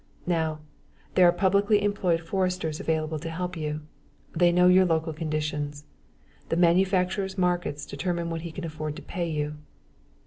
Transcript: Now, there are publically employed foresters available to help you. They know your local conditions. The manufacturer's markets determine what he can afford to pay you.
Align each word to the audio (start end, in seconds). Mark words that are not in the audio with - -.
Now, 0.25 0.61
there 1.13 1.27
are 1.27 1.31
publically 1.31 1.83
employed 1.83 2.21
foresters 2.21 2.79
available 2.79 3.19
to 3.19 3.29
help 3.29 3.55
you. 3.55 3.81
They 4.35 4.51
know 4.51 4.65
your 4.65 4.83
local 4.83 5.13
conditions. 5.13 5.83
The 6.49 6.55
manufacturer's 6.57 7.37
markets 7.37 7.85
determine 7.85 8.31
what 8.31 8.41
he 8.41 8.51
can 8.51 8.63
afford 8.65 8.95
to 8.95 9.03
pay 9.03 9.29
you. 9.29 9.57